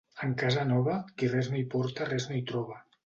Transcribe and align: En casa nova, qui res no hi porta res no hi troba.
En 0.27 0.31
casa 0.41 0.63
nova, 0.69 0.95
qui 1.19 1.29
res 1.33 1.49
no 1.51 1.59
hi 1.59 1.63
porta 1.75 2.09
res 2.09 2.27
no 2.31 2.39
hi 2.39 2.43
troba. 2.55 2.81